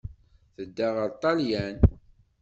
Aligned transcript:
Tedda 0.55 0.87
ɣer 0.95 1.09
Ṭṭalyan. 1.15 1.77